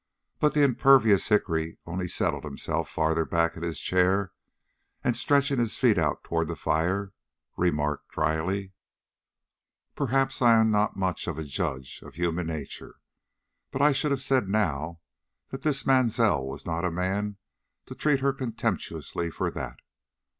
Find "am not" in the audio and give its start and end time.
10.59-10.97